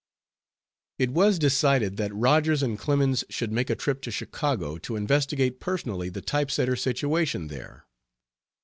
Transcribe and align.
It 0.97 1.11
was 1.11 1.37
decided 1.37 1.97
that 1.97 2.11
Rogers 2.11 2.63
and 2.63 2.75
Clemens 2.79 3.23
should 3.29 3.51
make 3.51 3.69
a 3.69 3.75
trip 3.75 4.01
to 4.01 4.09
Chicago 4.09 4.79
to 4.79 4.95
investigate 4.95 5.59
personally 5.59 6.09
the 6.09 6.21
type 6.23 6.49
setter 6.49 6.75
situation 6.75 7.49
there. 7.49 7.85